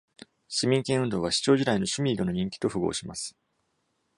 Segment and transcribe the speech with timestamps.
[0.47, 3.37] 市民権運動は、市長時代のシュミードの任期と符合します。